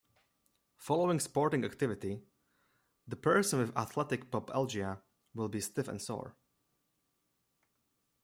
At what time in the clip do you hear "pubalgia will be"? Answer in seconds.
4.31-5.61